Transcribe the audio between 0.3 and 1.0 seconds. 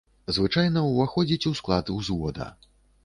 Звычайна